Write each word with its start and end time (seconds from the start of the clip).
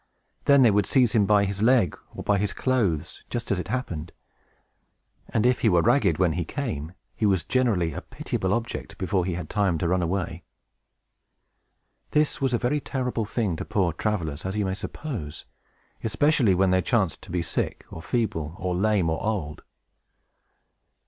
Then 0.45 0.63
they 0.63 0.71
would 0.71 0.87
seize 0.87 1.11
him 1.11 1.27
by 1.27 1.45
his 1.45 1.61
leg, 1.61 1.95
or 2.15 2.23
by 2.23 2.39
his 2.39 2.53
clothes, 2.53 3.23
just 3.29 3.51
as 3.51 3.59
it 3.59 3.67
happened; 3.67 4.11
and 5.29 5.45
if 5.45 5.59
he 5.59 5.69
were 5.69 5.83
ragged 5.83 6.17
when 6.17 6.33
he 6.33 6.43
came, 6.43 6.93
he 7.15 7.27
was 7.27 7.43
generally 7.43 7.93
a 7.93 8.01
pitiable 8.01 8.51
object 8.51 8.97
before 8.97 9.25
he 9.25 9.33
had 9.35 9.47
time 9.47 9.77
to 9.77 9.87
run 9.87 10.01
away. 10.01 10.41
This 12.09 12.41
was 12.41 12.51
a 12.51 12.57
very 12.57 12.79
terrible 12.81 13.25
thing 13.25 13.55
to 13.57 13.63
poor 13.63 13.93
travelers, 13.93 14.43
as 14.43 14.55
you 14.57 14.65
may 14.65 14.73
suppose, 14.73 15.45
especially 16.03 16.55
when 16.55 16.71
they 16.71 16.81
chanced 16.81 17.21
to 17.21 17.29
be 17.31 17.43
sick, 17.43 17.85
or 17.91 18.01
feeble, 18.01 18.55
or 18.57 18.73
lame, 18.73 19.07
or 19.07 19.21
old. 19.23 19.61